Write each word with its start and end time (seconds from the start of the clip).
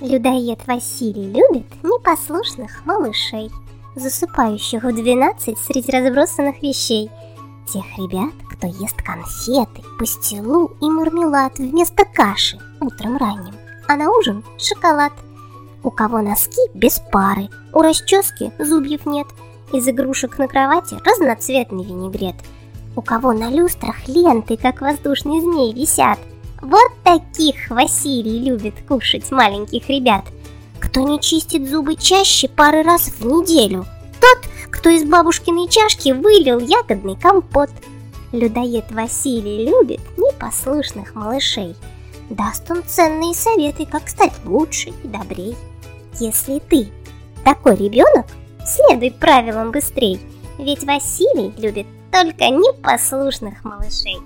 Людоед 0.00 0.64
Василий 0.68 1.32
любит 1.32 1.66
непослушных 1.82 2.86
малышей, 2.86 3.50
засыпающих 3.96 4.84
в 4.84 4.92
двенадцать 4.94 5.58
среди 5.58 5.90
разбросанных 5.90 6.62
вещей. 6.62 7.10
Тех 7.66 7.84
ребят, 7.98 8.32
кто 8.48 8.68
ест 8.68 9.02
конфеты, 9.02 9.82
пастилу 9.98 10.70
и 10.80 10.84
мармелад 10.84 11.58
вместо 11.58 12.04
каши 12.04 12.60
утром 12.80 13.16
ранним, 13.16 13.56
а 13.88 13.96
на 13.96 14.08
ужин 14.12 14.44
шоколад. 14.56 15.12
У 15.82 15.90
кого 15.90 16.20
носки 16.20 16.60
без 16.74 17.00
пары, 17.10 17.48
у 17.72 17.82
расчески 17.82 18.52
зубьев 18.60 19.04
нет, 19.04 19.26
из 19.72 19.88
игрушек 19.88 20.38
на 20.38 20.46
кровати 20.46 20.96
разноцветный 21.04 21.82
винегрет. 21.82 22.36
У 22.94 23.02
кого 23.02 23.32
на 23.32 23.50
люстрах 23.50 24.06
ленты, 24.06 24.56
как 24.56 24.80
воздушные 24.80 25.40
змеи, 25.40 25.72
висят– 25.72 26.20
вот 26.60 26.90
таких 27.04 27.70
Василий 27.70 28.40
любит 28.40 28.74
кушать 28.86 29.30
маленьких 29.30 29.88
ребят. 29.88 30.24
Кто 30.80 31.06
не 31.06 31.20
чистит 31.20 31.68
зубы 31.68 31.96
чаще 31.96 32.48
пары 32.48 32.82
раз 32.82 33.08
в 33.08 33.24
неделю, 33.24 33.86
тот, 34.20 34.38
кто 34.70 34.90
из 34.90 35.04
бабушкиной 35.04 35.68
чашки 35.68 36.12
вылил 36.12 36.58
ягодный 36.58 37.16
компот. 37.16 37.70
Людоед 38.32 38.90
Василий 38.90 39.66
любит 39.70 40.00
непослушных 40.16 41.14
малышей. 41.14 41.74
Даст 42.28 42.70
он 42.70 42.82
ценные 42.86 43.34
советы, 43.34 43.86
как 43.86 44.08
стать 44.08 44.34
лучше 44.44 44.90
и 44.90 45.08
добрей. 45.08 45.56
Если 46.20 46.58
ты 46.58 46.88
такой 47.44 47.76
ребенок, 47.76 48.26
следуй 48.66 49.12
правилам 49.12 49.70
быстрей, 49.70 50.20
ведь 50.58 50.84
Василий 50.84 51.54
любит 51.56 51.86
только 52.12 52.48
непослушных 52.48 53.64
малышей. 53.64 54.18